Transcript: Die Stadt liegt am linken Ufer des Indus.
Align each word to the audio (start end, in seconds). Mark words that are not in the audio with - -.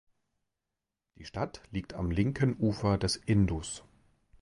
Die 1.19 1.25
Stadt 1.25 1.61
liegt 1.69 1.93
am 1.93 2.09
linken 2.09 2.57
Ufer 2.57 2.97
des 2.97 3.17
Indus. 3.17 3.83